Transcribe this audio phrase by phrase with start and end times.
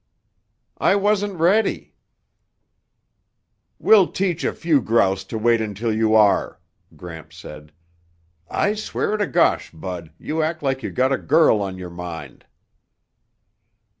[0.79, 1.93] "I wasn't ready."
[3.77, 6.59] "We'll teach a few grouse to wait until you are,"
[6.95, 7.71] Gramps said.
[8.49, 12.47] "I swear to gosh, Bud, you act like you got a girl on your mind."